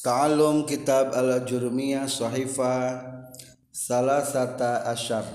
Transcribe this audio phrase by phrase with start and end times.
[0.00, 3.04] Ta'alum kitab al-Jurmiyah Sahifa
[3.68, 5.28] Salasata Asyar.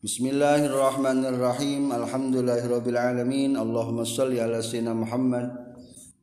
[0.00, 1.92] Bismillahirrahmanirrahim.
[1.92, 5.52] Alhamdulillahirabbil alamin Allahumma shalli ala sayyidina Muhammad.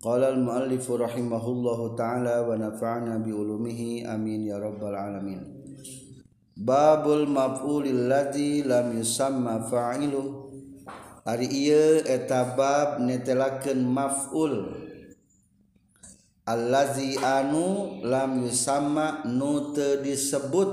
[0.02, 4.02] Qala al-muallif rahimahullahu taala wa nafa'na bi ulumihi.
[4.10, 5.46] Amin ya rabbal alamin.
[6.58, 10.50] Babul maf'ulil ladzi lam yusamma fa'iluh.
[11.30, 14.87] Ari ieu eta bab netelakeun maf'ul.
[16.48, 20.72] Allazi anu lam yusamma nu teu disebut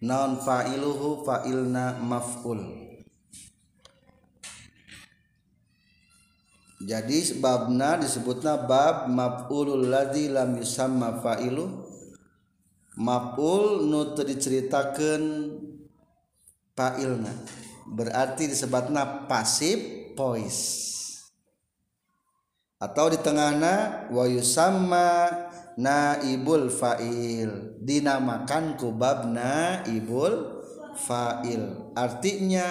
[0.00, 2.80] naon fa'iluhu fa'ilna maf'ul.
[6.82, 11.68] Jadi babna disebutna bab maf'ulul ladzi lam yusamma fa'ilu.
[12.96, 15.24] Maf'ul nu teu diceritakeun
[16.74, 17.32] fa'ilna.
[17.92, 19.78] Berarti disebutna pasif
[20.16, 21.01] voice
[22.82, 25.30] atau di tengahna wa yusamma
[25.78, 27.78] naibul fa'il.
[27.78, 30.66] Dinamakan kubab naibul
[30.98, 31.94] fa'il.
[31.94, 32.66] Artinya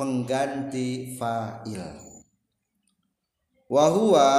[0.00, 1.84] pengganti fa'il.
[3.68, 4.32] Wahua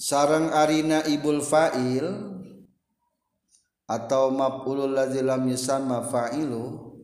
[0.00, 2.32] sarang arina ibul fa'il
[3.84, 6.96] atau maf'ulul ladzi lam yusamma fa'ilu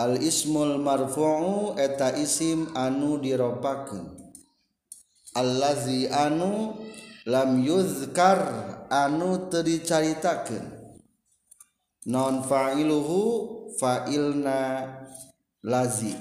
[0.00, 4.29] al ismul marfu'u eta isim anu diropakeun
[5.34, 6.74] allazi anu
[7.26, 8.40] lam yuzkar
[8.90, 10.66] anu teu dicaritakeun.
[12.10, 13.20] Non fa'iluhu
[13.76, 14.88] fa'ilna
[15.62, 16.16] lazi.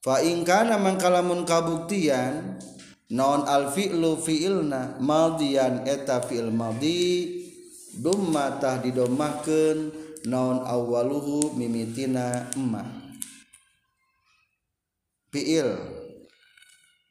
[0.00, 2.56] Fa in kana mangkalamun kabuktian
[3.12, 7.36] non al fi'lu fi'ilna madian eta fi'il madi
[8.00, 9.92] dumma tah didomahkeun
[10.26, 12.82] non awaluhu mimitina emma.
[15.28, 15.97] Fi'il.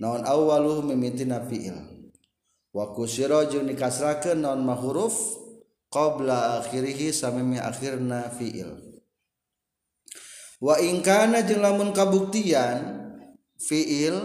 [0.01, 1.77] naon awaluh mimitina fi'il.
[2.73, 5.13] Wa kusira jeung dikasrakeun naon mahuruf
[5.89, 8.77] qabla akhirih samimi akhirna fi'il.
[10.61, 13.09] Wa in kana jeung lamun kabuktian
[13.61, 14.17] fi'il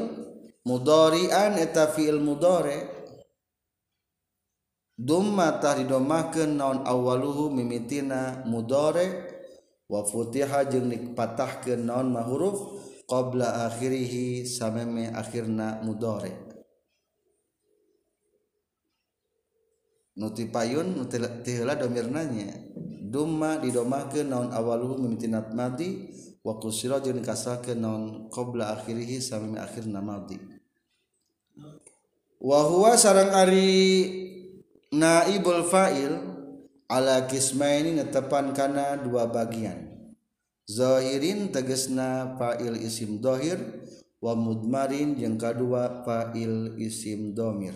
[0.64, 3.02] mudhari'an eta fi'il mudhari'
[5.02, 9.08] Duma tah didomahkan naon awaluhu mimitina mudore
[9.90, 12.60] wa futiha jeung dipatahkeun naon mahuruf
[13.12, 16.32] qabla akhirih sameme akhirna mudore
[20.16, 22.72] nuti payun nuti tiheula domirnanya.
[23.12, 26.08] Dumma didomakeun naon awaluhu mimitinat madi
[26.40, 28.02] wa kusira jeung dikasrakeun naon
[28.32, 30.40] qabla akhirih sameme akhirna madi.
[32.40, 34.08] Wa huwa sarang ari
[34.88, 36.16] naibul fa'il
[36.88, 39.91] ala kismaini netepan kana dua bagian
[40.66, 43.58] zahirin tegesna fa'il isim dohir
[44.22, 47.74] wa mudmarin yang kedua fa'il isim domir.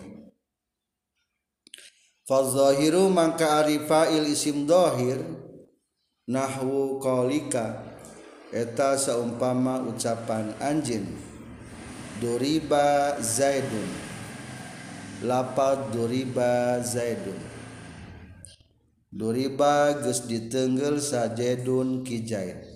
[2.27, 5.19] Fazahiru mangka ari fa'il isim dohir
[6.27, 7.83] nahwu qalika
[8.51, 11.07] eta saumpama ucapan anjin.
[12.17, 13.87] Duriba zaidun.
[15.23, 17.37] Lapad duriba zaidun.
[19.07, 22.66] Duriba geus ditenggel sajedun kijaid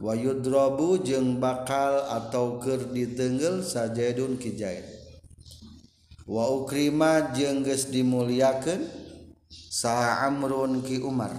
[0.00, 4.88] wayudrobu jeng bakal atau ker ditenggel sajadun kijait
[6.24, 9.10] wa ukrima jeung geus dimuliakeun
[9.50, 11.34] saha amrun ki umar.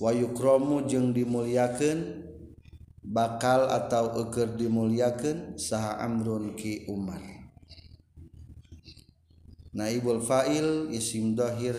[0.00, 2.24] Wa yukromu jeung dimuliakeun
[3.04, 7.20] bakal atau eker dimuliakeun saha amrun ki umar.
[9.74, 11.74] Naibul fa'il isim dahir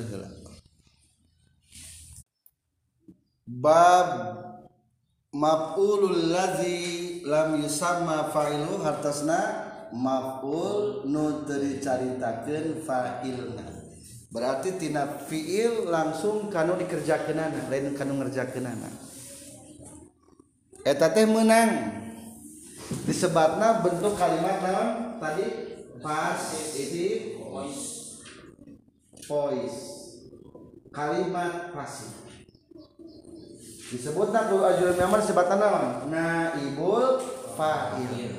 [3.45, 4.09] bab
[5.35, 11.43] maf'ulul ladzi lam yusamma fa'ilu hartasna maf'ul nu
[11.83, 13.67] caritakeun fa'ilna.
[14.31, 18.87] Berarti tina fi'il langsung kanu dikerjakeunana lain kanu ngerjakeunana.
[20.87, 22.03] Eta teh menang
[23.03, 25.45] disebabna bentuk kalimat naon tadi
[25.99, 26.75] pasif
[29.27, 29.83] voice.
[30.95, 32.24] Kalimat pasif.
[33.85, 37.21] Disebut nak ajul memang sebatan naon naibul
[37.53, 38.33] fa'il.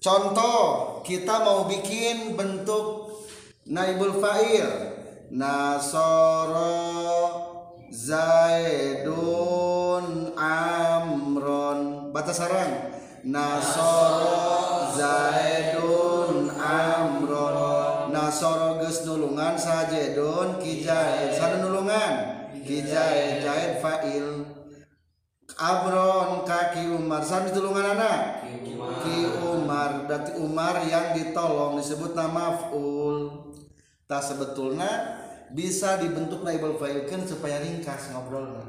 [0.00, 3.10] Contoh kita mau bikin bentuk
[3.66, 4.94] naibul fa'il.
[5.34, 6.78] Nasoro
[7.90, 9.26] zaidun
[10.38, 12.14] amron.
[12.14, 12.94] Batas sarang.
[13.26, 18.14] Nasoro zaidun amron.
[18.14, 22.46] Nasoro geus nulungan sajedun kijaid sada nulungan.
[22.62, 24.45] Kijaid jaid fa'il
[25.56, 27.24] Abron kaki Umar.
[27.24, 28.44] Sami tulungan anak.
[28.44, 28.92] Ki Umar.
[29.00, 29.90] Ki Umar.
[30.04, 33.48] Berarti Umar yang ditolong disebut nama maf'ul
[34.06, 35.16] tak sebetulnya
[35.50, 38.62] bisa dibentuk naibul fa'ilkan supaya ringkas ngobrolnya.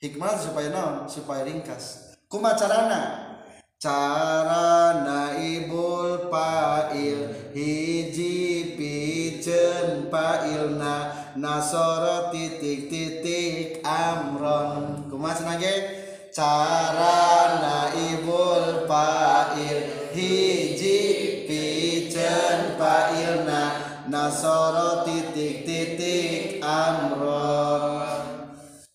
[0.00, 2.14] Hikmah supaya non supaya ringkas.
[2.30, 3.33] Kumacarana?
[3.84, 10.96] Cara naibul fa'il hiji pijen fa'ilna
[11.36, 15.04] nasoro titik titik amron.
[15.12, 15.60] Kuma cenah
[16.32, 19.78] cara naibul fa'il
[20.16, 20.98] hiji
[21.44, 23.62] pijen fa'ilna
[24.08, 28.32] nasoro titik titik amron.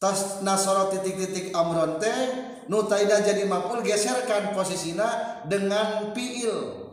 [0.01, 6.85] Tas nasoro titik titik amron teh nutaida jadi maful geserkan posisinya dengan fiil.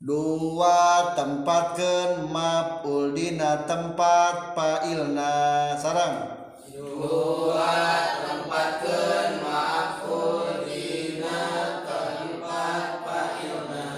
[0.00, 6.40] Dua tempatkan maful dina tempat fa'ilna sarang.
[6.72, 7.84] Dua
[8.24, 13.88] tempatkan maful dina tempat fa'ilna.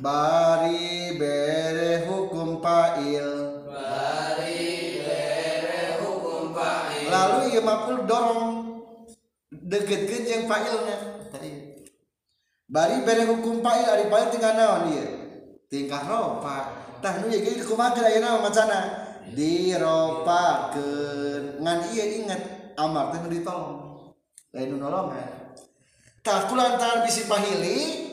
[0.00, 3.60] Bari bere hukum fa'il.
[3.68, 7.04] Bari bere hukum fa'il.
[7.12, 8.55] Lalu ya maful dorong
[9.66, 11.50] deketkan yang failnya tadi
[12.70, 15.26] bari bere hukum fail ari fail tinggal naon ieu
[15.66, 16.86] tingkah ropa.
[17.02, 18.78] Tah nu ieu kumaha ayeuna macana
[19.34, 22.40] diropakeun ngan ieu ingat
[22.78, 23.76] amar teh nu ditolong.
[24.54, 25.28] Lain nu nolongan eh.
[26.22, 28.06] tah kulantaran bisi pahili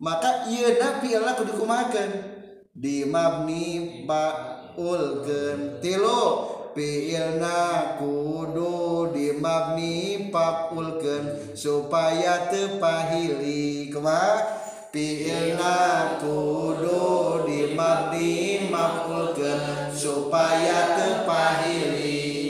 [0.00, 2.12] maka ieuna fiilna kudu kumahakeun
[2.76, 14.60] dimabni baulkeun tilu fiilna kudu dimabni pakulkeun supaya tepahili kemah
[14.94, 22.40] fiilna kudu dimabni makulkeun supaya tepahili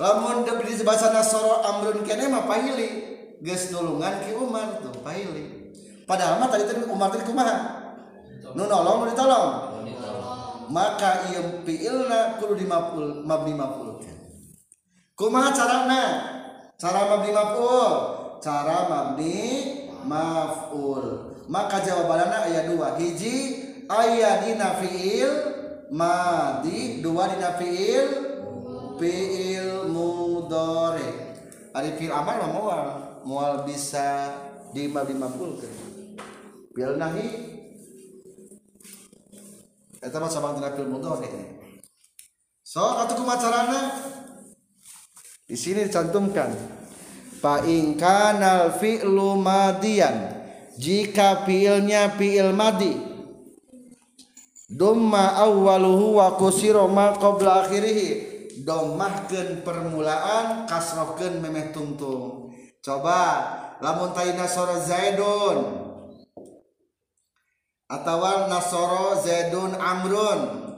[0.00, 3.12] lamun diberi bahasa nasoro amrun kene mah pahili.
[3.40, 5.72] Geus nulungan ki Umar tuh pahili.
[6.08, 7.56] Padahal mah tadi tadi Umar tadi kumaha?
[8.56, 9.69] Nu nolong nu ditolong.
[10.70, 14.18] maka ieu fiilna kudu dimaful mabni mafulkeun
[15.18, 16.02] kumaha carana?
[16.80, 17.92] Cara mabni maful
[18.40, 19.36] cara mabni
[20.06, 21.04] maful
[21.50, 22.94] maka jawabanna aya dua.
[22.96, 23.36] Hiji
[23.90, 25.32] aya dina fiil
[25.90, 28.06] madi dua dina fiil
[28.96, 31.34] fiil mudore
[31.74, 32.82] ari fiil amal mah moal
[33.26, 34.30] moal bisa
[34.70, 35.74] di mabni mafulkeun
[36.72, 37.49] fiil nahi
[40.00, 41.28] eta mah sama fil mudhari
[42.64, 43.80] so atuh kumacarana
[45.50, 46.80] di sini dicantumkan
[47.40, 50.38] fa in kanal fi'lu madiyan.
[50.80, 52.94] Jika fi'ilnya fi'il madi.
[54.70, 58.00] Dumma awwaluhu wa kusiro ma qabla akhirih
[58.62, 63.18] domahkeun permulaan kasrohkeun memeh tungtung coba
[63.82, 65.89] lamun taina sora zaidun.
[67.90, 70.70] atau nasoro zaidun amrun.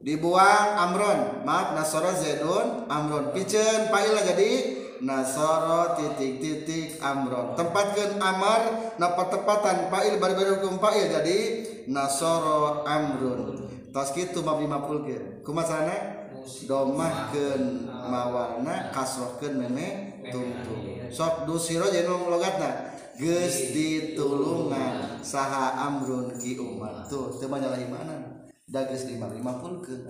[0.00, 1.44] Dibuang amrun.
[1.44, 3.36] Maaf nasoro zaidun amrun.
[3.36, 4.80] Piceun paila jadi.
[4.98, 7.54] Nasoro titik titik amrun.
[7.54, 11.38] Tempatkan amar napa tepatan pail bari bari hukum pail jadi
[11.86, 13.68] nasoro amrun.
[13.94, 16.18] Tos kitu mab 50 ge kumasana
[16.64, 19.88] domahkeun mawarna kasrohkeun meme
[20.32, 28.46] tungtung sok dusiro jadi logatna geus ditulungan saha amrun ki umar tuh teu nyalahi mana?
[28.64, 30.06] Da geus dimabni maf'ulkeun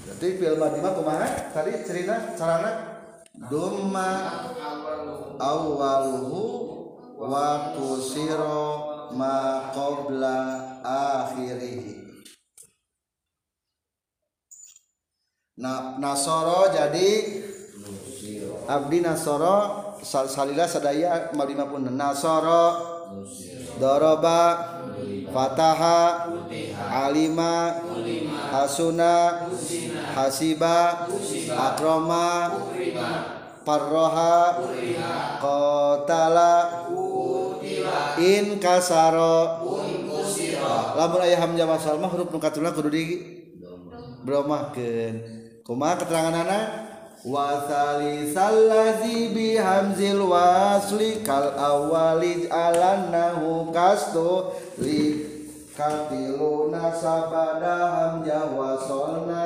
[0.00, 1.28] jadi fil madi mah kumaha?
[1.54, 2.72] Tadi cerita carana?
[3.48, 4.10] Duma
[5.40, 6.42] awaluhu
[7.20, 8.60] wa kusiro
[9.16, 10.38] ma qabla
[10.84, 12.00] akhirih
[15.60, 17.08] nah nasoro jadi
[18.70, 22.62] Abdi Nasoro salila sadaya malima pun Nasoro
[23.82, 24.40] Doroba
[25.34, 26.30] Fataha
[26.78, 27.82] Alima
[28.54, 29.42] Hasuna
[30.14, 31.10] Hasiba
[31.50, 32.54] Akroma
[33.66, 34.62] Parroha
[35.42, 36.54] Kotala
[38.22, 39.66] In kasaro
[40.94, 43.04] Lamun ayah hamzah wasal mah huruf nu katulah kudu di
[44.22, 45.14] bromahkeun.
[45.64, 46.89] Kumaha keterangan anak?
[47.24, 55.28] Wasali salazi bi hamzil wasli kal awali alannahu kasto li
[55.76, 59.44] katiluna sabada hamzah wasolna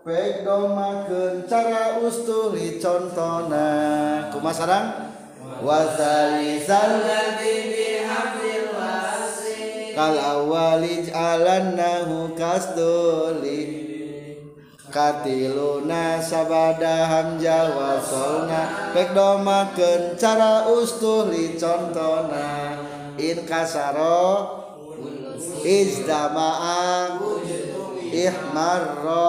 [0.00, 3.68] pek domakeun cara ustuli contona.
[4.32, 4.88] Kumaha sarang?
[5.60, 13.81] Wasali salazi bi hamzil wasli kal awali alannahu kasto li
[14.92, 22.76] katiluna sabada hamja wasolna pek domakeun cara ustuli contona.
[23.16, 24.28] In kasaro
[25.64, 27.16] izdama'a
[28.12, 29.28] ihmarra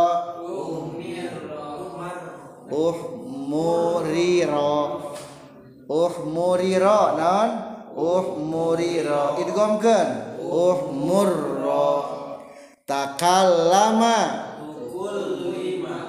[2.67, 3.95] uhmuriro.
[5.87, 7.49] Uhmuriro non
[7.95, 9.23] uhmuriro.
[9.39, 10.09] Idgomkeun
[10.43, 11.87] uhmurro.
[12.83, 14.51] Takallama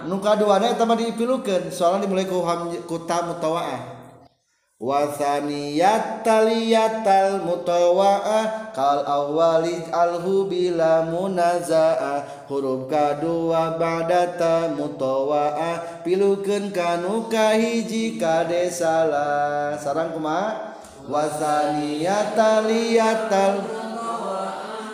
[0.07, 2.41] nuka dua nya eta mah dipilukeun soalna dimulai ku
[2.85, 3.93] ku ta mutawaah.
[4.75, 8.75] Wa thaniyat taliyatal mutawaah.
[8.75, 16.05] Kal awwali alhu bila munazaa huruf kadua ba'data mutawaah.
[16.05, 19.79] Pilukeun kanu kahiji kade salah.
[19.81, 20.77] Sarang kumaha
[21.09, 23.61] wa thaniyat taliyatal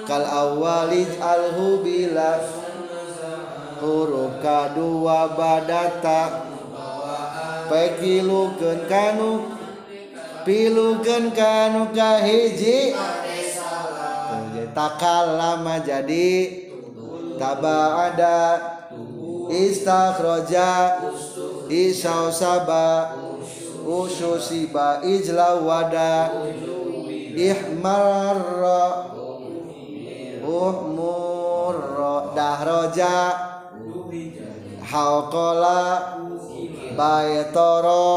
[0.07, 2.60] kal awwali alhu bila
[3.81, 6.47] huruf kadua badata.
[7.71, 9.61] Pekilukeun kanu
[10.45, 12.95] pilukeun kanu kahiji
[14.73, 16.61] takal lama jadi
[17.41, 18.41] ada
[19.49, 21.01] istakhroja
[21.73, 23.17] isau saba
[23.85, 26.31] ususiba ijla wada
[27.35, 28.83] ihmarra
[30.45, 33.50] uhmurra dahroja
[34.81, 35.81] hauqala
[36.99, 38.17] baytoro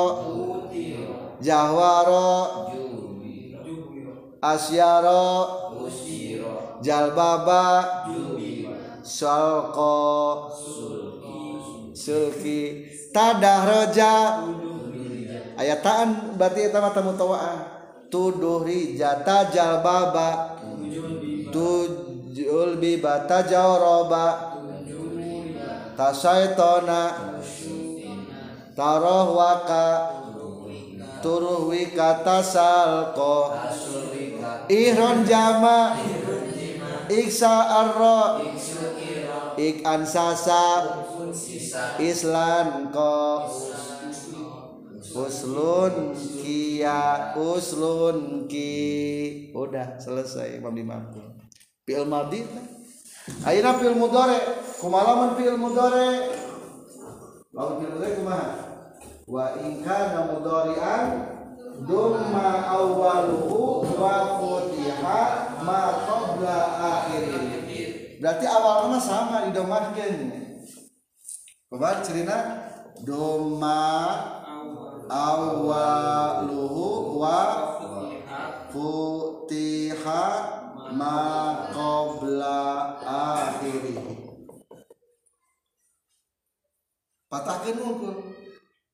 [1.40, 2.32] jahwaro
[4.44, 5.28] asyaro
[6.84, 7.66] jalbaba
[9.04, 9.96] salqa
[11.96, 12.92] sulki.
[13.14, 14.42] Tadah roja
[15.54, 17.58] ayataan berarti itu mata mutawaah
[18.10, 20.58] tuduh rijata jalbaba.
[21.54, 24.53] Tujul bibata jawroba
[25.98, 27.02] tasaitona
[28.74, 29.88] taroh waka
[31.24, 33.56] turuh wika tasalko.
[34.68, 35.96] Ihron jama.
[37.08, 38.44] Iksa arro.
[39.56, 40.64] Ik ansasa.
[42.02, 43.48] Islan ko.
[45.14, 46.12] Uslun
[46.44, 47.32] kia.
[47.40, 48.74] Uslun ki.
[49.56, 51.22] Udah selesai Imam Dimampu
[51.84, 52.42] fi'il madhi
[53.24, 54.36] Ayeuna fil mudhari
[54.84, 56.28] kumaha mun fil mudhari?
[57.56, 58.48] Lamun fil mudhari kumaha?
[59.24, 61.24] Wa in kana mudhari'an
[61.88, 65.24] dumma awwaluhu wa futiha
[65.64, 68.20] ma qabla akhirih.
[68.20, 70.20] Berarti awalnya sama di domahkeun.
[71.72, 72.60] Kumaha cerita?
[73.08, 74.20] Doma
[75.08, 76.84] awaluhu
[77.24, 77.40] wa
[78.68, 80.24] futiha
[80.94, 82.62] ma qabla
[83.04, 84.24] akhirih
[87.34, 88.16] patahkeun unggul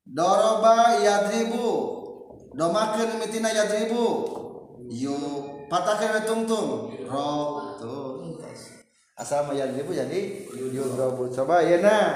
[0.07, 1.99] doroba yadribu.
[2.49, 4.05] Domakeun mitina yadribu.
[4.89, 5.15] Yu
[5.69, 6.95] patahkeun tungtung.
[7.05, 8.39] Ro tuh
[9.19, 11.29] asal mah yadribu jadi yudrobu.
[11.29, 12.09] Coba ya nah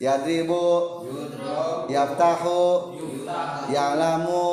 [0.00, 0.64] yadribu.
[1.92, 2.60] Yaftahu.
[3.70, 4.48] Ya'lamu.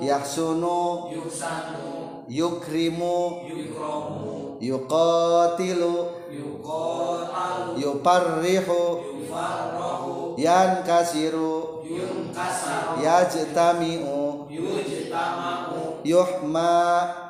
[0.00, 1.12] Yahsunu
[2.30, 3.42] yukrimu.
[4.62, 5.94] Yuqatilu.
[7.80, 8.80] Yuparrihu
[10.38, 11.82] yankasiru
[13.02, 14.46] yajtami'u.
[16.04, 16.72] Yuhma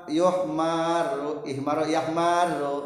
[0.09, 1.31] yuhmaru.
[1.49, 2.77] Ihmaru yahmaru.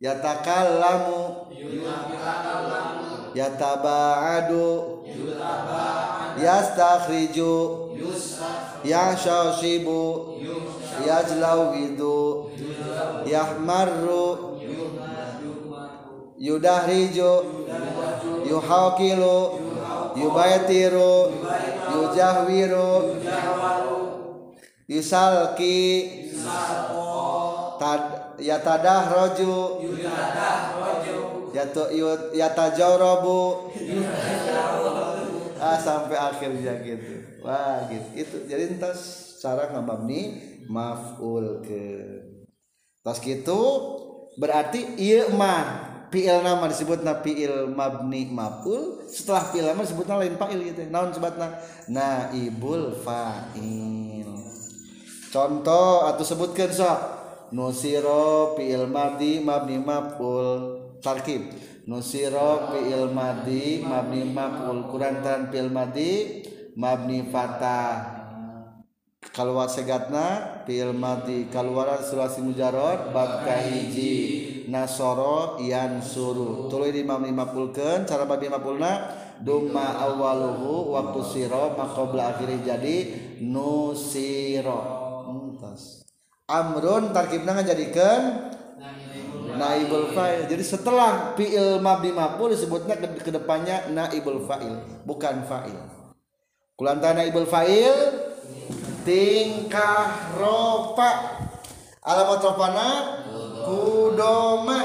[0.00, 1.20] Yatakallamu.
[3.34, 4.68] Yataba'adu.
[6.34, 7.83] Yastakhriju
[8.84, 9.86] يعشاشب
[11.06, 12.02] يجلوغد
[13.26, 14.38] يحمر
[16.38, 17.18] يدهرج
[18.46, 19.22] يحاكل
[20.16, 20.94] يبيتر
[21.96, 23.04] يجهور
[24.88, 26.24] يسالكي
[28.38, 29.54] yatadahraju
[31.54, 33.38] yatajarrabu yatajarrabu
[35.64, 38.08] ah sampai akhirnya gitu wah gitu.
[38.12, 40.36] Itu jadi entas cara ngabamni
[40.68, 41.84] maf'ul ke.
[43.00, 43.60] Tas gitu
[44.36, 50.36] berarti iya mah fi'il nama disebut na fi'il mabni maf'ul setelah fi'il nama disebutna lain
[50.36, 51.56] fa'il gitu naon sebutna
[51.88, 54.28] naibul fa'il.
[55.32, 57.00] Contoh atau sebutkan sok.
[57.54, 60.84] Nusiro fi'il madi mabni maf'ul.
[61.04, 66.42] Tarkib nusiro fi'il madi mabni maf'ul kurantan fi'il madi
[66.74, 68.24] mabni fatah
[69.34, 74.52] kalwa segatna fi'il madi kalwaran sulasi mujarad bab kahiji.
[74.64, 78.92] Nasoro yan suruh tuluy di mabni maf'ulkeun cara mabni maf'ulna
[79.44, 82.96] Duma awaluhu waktu siro makobla akhiri jadi
[83.44, 84.80] nusiro.
[86.48, 88.22] Amrun tarkibna ngajadikeun
[89.56, 90.46] naibul fa'il.
[90.50, 95.78] Jadi setelah fi'il mabni maf'ul disebutnya ke ke depannya naibul fa'il bukan fa'il.
[96.74, 97.94] Kulantara naibul fa'il
[99.06, 101.10] tingkah ropa
[102.02, 102.88] alamat ropana
[103.64, 104.80] kudoma.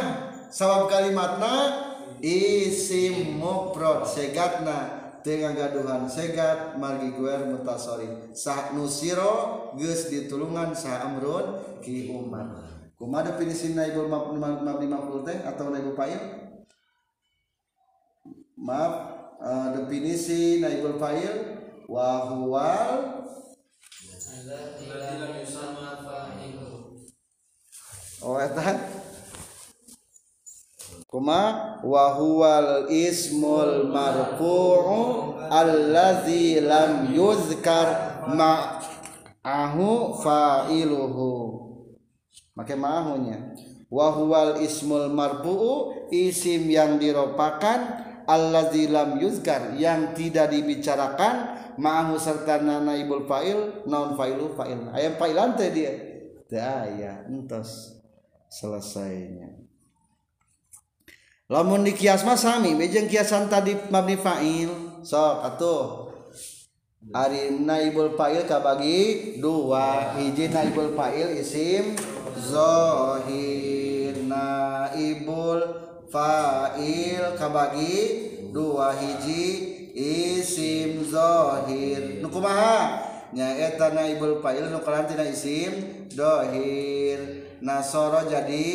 [0.49, 1.85] Sabab kalimatna
[2.21, 4.05] isim mufrad.
[4.05, 8.33] Segatna dengan gaduhan segat margi guer mutasori.
[8.33, 15.71] Sah nusiro geus ditulungan sah amrun ki umar kumaha definisi naibul mabni maf'ul teh atau
[15.71, 16.19] naibul fa'il
[18.59, 18.93] maaf
[19.39, 23.23] uh, definisi naibul fa'il wa huwal
[28.19, 28.75] Oh eta
[31.07, 37.87] Kuma wa huwal ismul marfu'u allazi lam yuzkar
[38.35, 41.68] ma'ahu fa'iluhu
[42.59, 43.55] Make ma'ahunya
[43.87, 52.59] wa huwal ismul marfu'u isim yang diropakan allazi lam yuzkar yang tidak dibicarakan ma'ahu serta
[52.59, 54.91] naibul fa'il naon fa'ilu fa'il.
[54.91, 55.93] Ayam fa'ilan teh dia.
[56.51, 57.97] Teh aya entos
[58.51, 59.55] selesainya.
[61.49, 64.69] Lamun di kias mah sami bejeng kiasan tadi mabni fa'il.
[65.01, 65.85] Sok atuh.
[67.15, 70.13] Ari naibul fa'il kabagi dua.
[70.19, 71.97] Hiji naibul fa'il isim
[72.41, 75.61] zohir naibul
[76.11, 77.35] fa'il.
[77.39, 77.95] Kabagi
[78.51, 79.45] dua hiji
[79.95, 83.03] isim zohir nukumaha
[83.35, 88.67] nyaeta naibul fa'il nukalan tina isim dohir nasoro jadi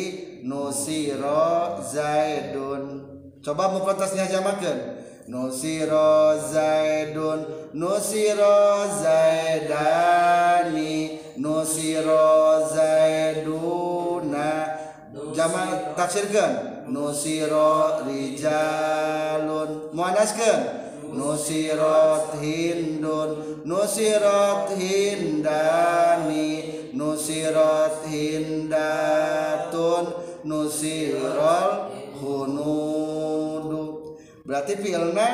[0.45, 3.03] nusiro zaidun.
[3.45, 10.93] Coba mukotasnya jamakan nusiro zaidun nusiro zaidani
[11.37, 14.47] nusiro zaiduna.
[15.35, 15.63] Jama
[15.97, 16.51] tafsirkan.
[16.87, 19.69] Nusiro rijalun.
[19.93, 20.61] Muanaskan.
[21.15, 23.29] Nusirot hindun
[23.63, 26.49] nusirot hindani
[26.93, 30.05] nusirot hindatun
[30.43, 31.71] nusirol
[32.19, 32.94] hunun.
[34.45, 35.31] berarti filmnya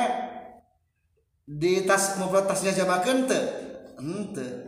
[1.44, 3.40] di tas mufrad tasnya jamak ente
[4.00, 4.64] ente hmm,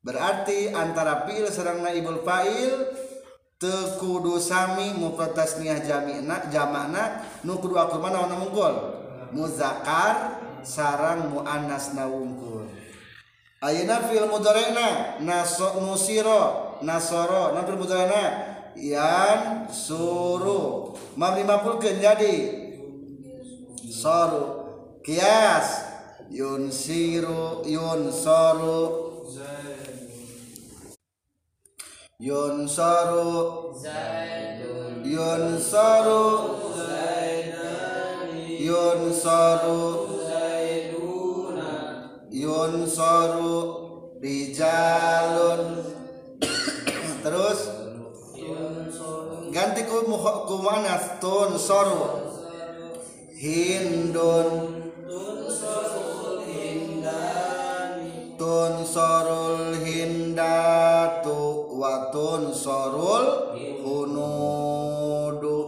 [0.00, 2.88] berarti antara fil serang naibul fa'il
[3.60, 8.74] tekudu sami mufrad tasniah jami'na jamakna nu kudu akur mana wana munggul?
[9.32, 12.68] Muzakkar sarang muannas na wungkul
[13.62, 15.22] ayeuna fil mudhari'na?
[15.22, 18.24] Naso nusiro nasoro nan fil mudhari'na?
[18.74, 22.61] Yan suru mabni mafulkeun jadi.
[24.00, 24.44] Soru.
[25.04, 25.92] Kias.
[26.32, 28.80] Yunsiru yunsoru
[32.18, 33.76] yunsoru
[35.04, 36.22] yunsoru
[38.64, 39.84] yunsaru
[42.32, 43.52] yunsaru
[44.24, 45.84] rijalun
[47.22, 47.60] terus?
[49.52, 50.00] Ganti ku
[50.48, 50.56] ku
[51.20, 52.31] tun soru
[53.42, 54.78] Hindun.
[55.02, 65.58] Tunsorul Hindani Tunsorul Hindatu Wa Tunsorul Hunudu.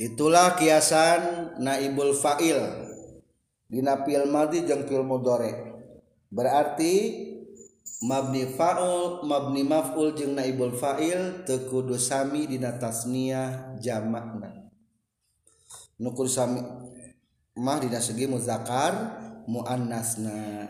[0.00, 2.56] Itulah kiasan Naibul Fa'il.
[3.68, 5.52] Dina Pilmadi jeung Pilmudore
[6.26, 6.94] Berarti
[8.02, 14.70] mabni faul mabni maful jeung naibul fa'il teu kudu sami dina tasniah jamakna.
[16.00, 16.64] Nu kudu sami
[17.56, 20.68] mah dina segi muzakkar muannasna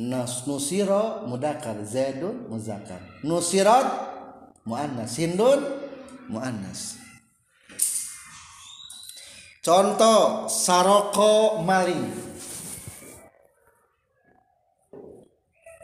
[0.00, 3.84] nas nusiro mudakar zaidun muzakkar nusirat
[4.64, 5.60] muannas hindun
[6.32, 6.96] muannas
[9.60, 12.29] contoh saroko maling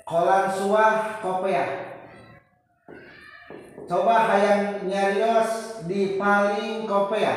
[0.06, 1.66] kolan suah kopea.
[3.86, 7.34] Coba hayang nyarios di paling kopea.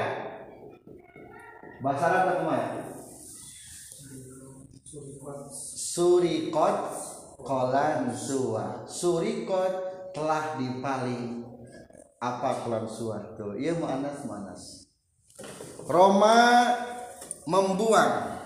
[1.82, 2.79] Bahasa Arab ke mana
[5.49, 6.77] surikot
[7.41, 8.86] kolan suah.
[8.86, 9.73] Surikot
[10.13, 11.41] telah dipaling
[12.19, 14.91] apa kolan suah tuh iya manas manas
[15.88, 16.67] Roma
[17.47, 18.43] membuang.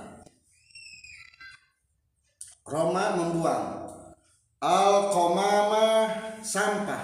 [2.63, 3.83] Roma membuang
[4.63, 6.07] al komama
[6.39, 7.03] sampah.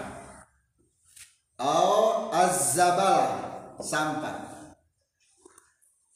[1.60, 4.48] Al azzabala sampah.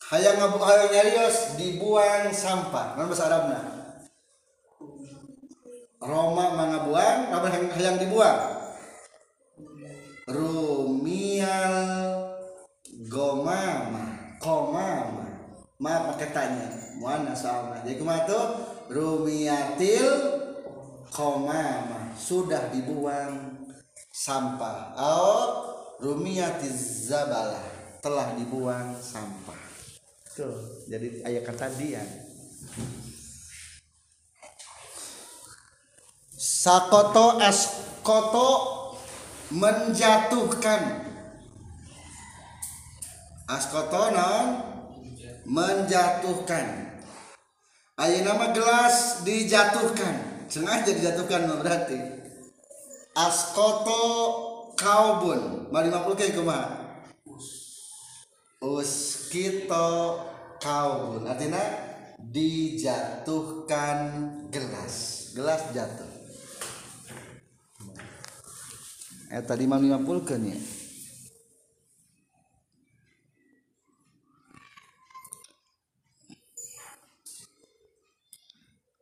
[0.08, 2.96] Hayang ngabu hayang nyarios dibuang sampah.
[2.96, 3.60] Mana bahasa Arabna
[6.04, 8.40] Roma mangabuang apa yang hayang dibuang?
[10.28, 11.76] Rumial
[13.12, 15.28] gomama komama
[15.80, 16.68] ma pakai tanya.
[17.00, 18.46] Mana soalnya jadi kumaha tuh
[18.92, 20.43] rumiatil
[21.13, 23.69] komama sudah dibuang
[24.10, 24.97] sampah.
[24.97, 25.45] Oh
[26.02, 27.62] rumiatiz zabala.
[28.02, 29.62] Telah dibuang sampah.
[30.34, 32.04] Tuh jadi ayat kata dia
[36.34, 38.49] sakoto askoto
[39.54, 41.13] menjatuhkan.
[43.47, 44.47] Askoto non
[45.45, 46.97] menjatuhkan.
[47.93, 51.98] Ayo nama gelas dijatuhkan sengaja dijatuhkan berarti.
[53.18, 54.06] Askoto
[54.78, 55.74] kaubun.
[55.74, 56.84] Mari makhluk kayak kumaha
[58.63, 60.22] uskito
[60.62, 61.26] kaubun.
[61.26, 61.60] Artinya
[62.22, 63.98] dijatuhkan
[64.54, 65.28] gelas.
[65.34, 66.08] Gelas jatuh.
[69.34, 70.54] Eh tadi puluh kan ya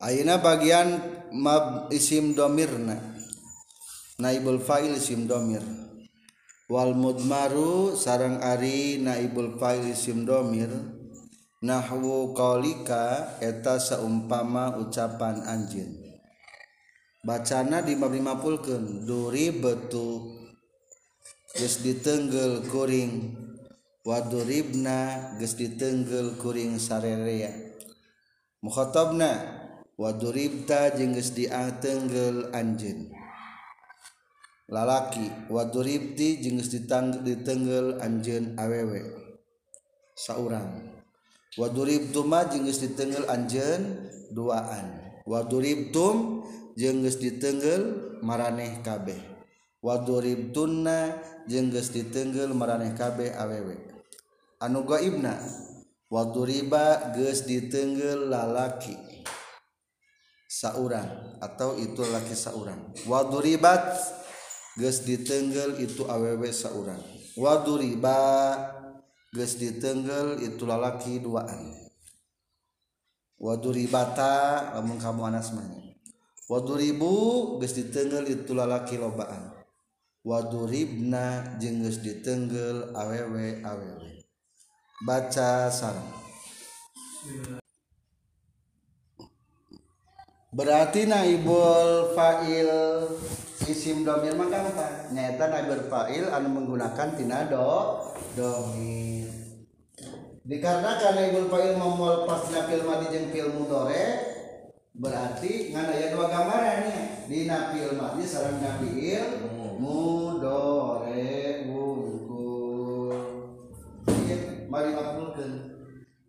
[0.02, 0.98] Ayeuna bagian
[1.30, 2.98] mab isim domirna
[4.18, 5.62] naibul fa'il isim domir.
[6.72, 10.74] Wal mudmaru sarang ari naibul fa'il isim domir.
[11.62, 16.02] Nahwu qaulika eta saumpama ucapan anjin
[17.22, 20.42] bacana di mab limapulkeun duri betu.
[21.54, 23.38] Geus ditenggel kuring.
[24.02, 27.54] Waduribna geus ditenggel kuring sarerea.
[28.66, 29.61] Mukhatabna.
[30.02, 33.14] waduribta jengges diatenggel anjin
[34.72, 39.04] lalaki waduribti jengges ditang ditenggel anjin awewe.
[40.16, 41.04] Saurang.
[41.60, 45.20] Waduribtuma jengges ditenggel anjin duaan.
[45.28, 46.48] Waduribtum
[46.80, 49.20] jengges ditenggel maraneh kabeh.
[49.84, 51.20] Waduribtunna
[51.52, 53.76] jengges ditenggel maraneh kabeh awewe.
[54.64, 55.36] Anu gaibna
[56.08, 58.96] waduriba geus ditenggel lalaki.
[60.52, 62.92] saurang atau itu laki saurang.
[63.08, 63.96] Waduribat
[64.76, 67.00] geus ditenggel itu awewe saurang.
[67.40, 68.20] Waduriba
[69.32, 71.72] geus ditenggel itu lalaki duaan.
[73.40, 75.82] Waduribata lamun kamu anasmanya
[76.52, 79.56] waduribu geus ditenggel itu lalaki lobaan.
[80.22, 84.22] Waduribna jeung geus ditenggel awewe awewe
[85.02, 86.14] baca sarang
[90.52, 92.68] berarti naibul fa'il
[93.72, 98.04] isim domir mah gampang nyata naibul fa'il anu menggunakan tina do
[98.36, 99.32] domir.
[100.44, 104.28] Dikarenakan naibul fa'il memol pasna fil madi jeung fil mudhari
[104.92, 107.32] berarti ngan aya dua gambaran nih.
[107.32, 109.48] Dina fil madi sareng dina fiil
[109.80, 113.16] mudhari wungkul.
[114.68, 115.52] Mari makulkeun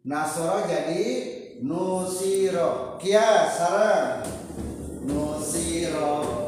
[0.07, 1.32] nasara jadi
[1.63, 4.27] nusiro kia sarang.
[5.07, 6.43] Nusiro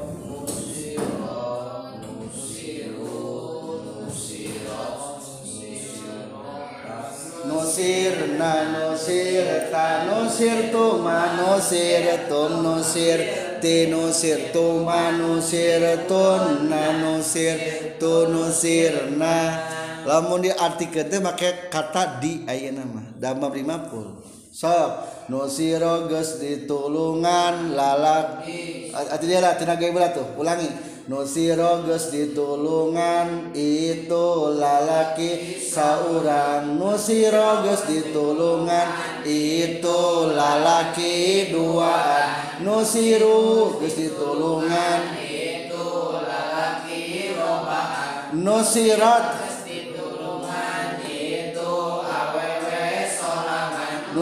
[7.44, 13.20] Nusir na nusir ta nusir tu ma nusir tum nusir
[13.60, 17.58] ti nusir tu ma nusir tun na nusir
[18.00, 19.60] tu nusir na.
[20.08, 23.06] Lamun di diartikeun teh make kata di ayeuna mah.
[23.20, 24.90] Da 50 sok
[25.34, 28.46] nusiro geus ditulungan lalak.
[28.94, 30.38] Ati dia lah tenaga ibu tuh.
[30.38, 30.70] Ulangi.
[31.10, 35.58] Nusiro geus ditulungan itu lalaki.
[35.58, 38.88] Saurang nusiro geus ditulungan
[39.26, 42.62] itu lalaki duaan.
[42.62, 49.43] Nusiru geus ditulungan itu lalaki robaan nusirat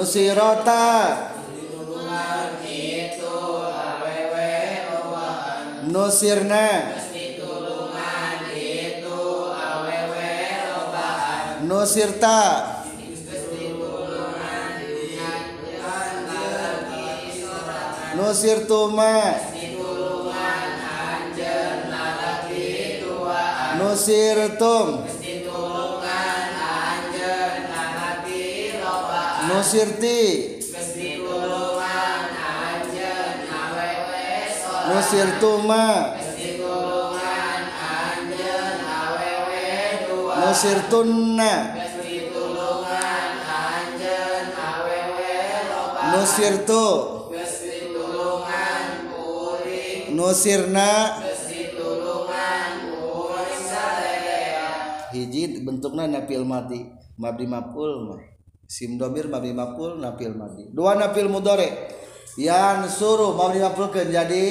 [0.03, 0.83] nusirota
[5.93, 6.67] nusirna
[11.63, 12.39] nusirta
[18.17, 19.15] nusir tuma
[23.79, 25.12] nusir tum
[29.53, 30.21] Nusirti
[34.89, 36.17] Nusir tuma
[40.41, 41.53] Nusir tunna
[46.13, 46.87] Nusir tu
[50.17, 50.89] Nusirna
[55.13, 56.89] hiji bentuknya napil mati.
[57.21, 58.32] Mabdi mapul mah
[58.73, 61.93] sim domir mabdi mapul napil mati dua napil mudore.
[62.41, 64.47] Yang suruh mabdi mapul kan jadi?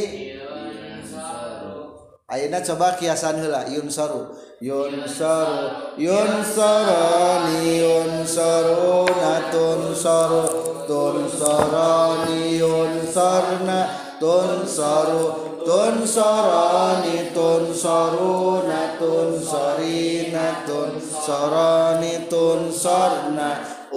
[2.29, 4.29] Ayeuna coba kiasan heula yunsaru
[4.61, 10.45] yunsaru yunsarani yunsaru natun saru
[10.85, 13.79] tun sarani yunsarna
[14.21, 15.49] tun saru.
[15.61, 18.81] Tun sarani tun saruna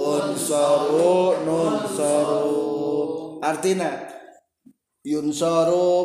[0.05, 2.61] un saru nun saru.
[3.41, 4.05] Artina
[5.05, 5.29] yun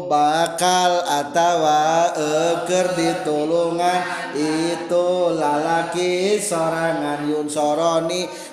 [0.09, 4.01] bakal atawa eger ditulungan
[4.37, 7.29] itu lalaki sorangan.
[7.29, 7.49] Yun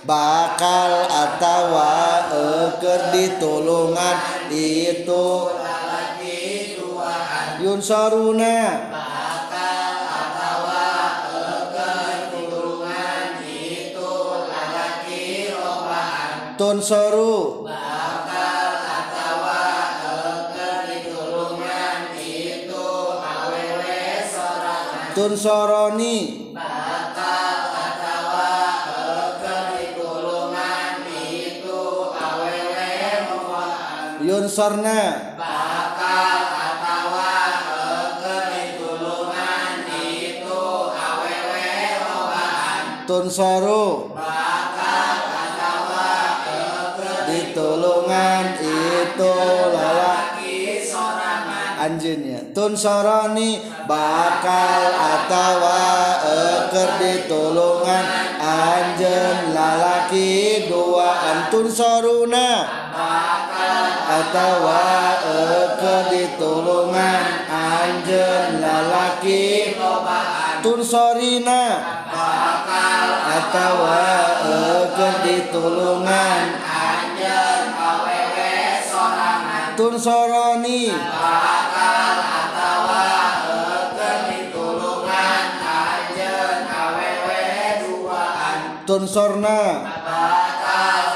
[0.03, 4.17] bakal atawa eger ditulungan
[4.51, 7.15] itu lalaki tua
[7.57, 8.96] Yunsaruna
[16.57, 19.61] Don soru bakal atawa
[20.01, 22.89] keker ditulungan itu
[23.21, 28.49] awewe sorangan Don soroni bakal atawa
[28.89, 32.89] keker ditulungan itu awewe
[33.29, 35.01] mokoan Yun sorna
[35.37, 37.37] bakal atawa
[37.69, 41.69] keker ditulungan itu awewe
[42.01, 44.36] mokoan Don soru bakal
[52.55, 58.05] tun soroni bakal atawa eker ditulungan
[58.39, 62.63] anjen lalaki dua antun soruna
[62.95, 64.87] bakal atawa
[65.19, 69.75] eker ditulungan anjen lalaki
[70.63, 71.61] tun sorina
[72.07, 73.99] bakal atawa
[74.47, 78.55] eker ditulungan anjen awewe
[78.87, 79.75] sorangan.
[79.77, 81.56] Bakal
[89.07, 89.87] Sorna.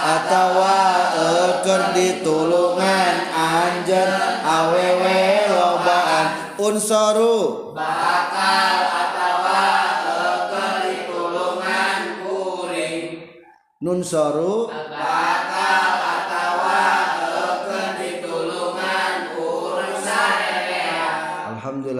[0.01, 0.79] Atawa
[1.13, 9.63] eker ditulungan Anjen awewe lobaan unsoru bakal atawa
[10.09, 13.05] eker ditulungan kuring
[13.85, 14.73] nunsoru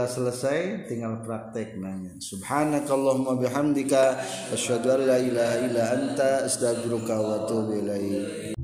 [0.08, 2.14] Selesai tinggal praktek nanya.
[2.22, 4.22] Subhanakallahumma bihamdika
[4.54, 8.61] asyhadu an la ilaha illa anta astaghfiruka wa atubu ilaik